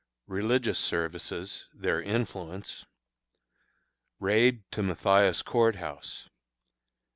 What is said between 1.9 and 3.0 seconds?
Influence.